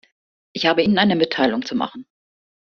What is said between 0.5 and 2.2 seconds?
Ich habe Ihnen eine Mitteilung zu machen.